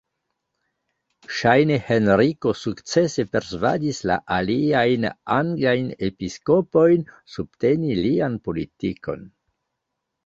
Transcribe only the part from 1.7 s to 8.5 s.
Henriko sukcese persvadis la aliajn anglajn episkopojn subteni lian